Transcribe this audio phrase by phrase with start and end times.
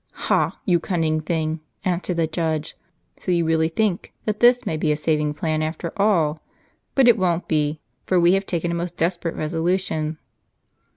[0.13, 0.59] "Ha!
[0.65, 2.75] you cunning thing!" answered the judge;
[3.19, 6.41] "so you really think that this may be a saving plan after all?
[6.95, 10.17] But it won't be, for we have taken a most desperate resolution."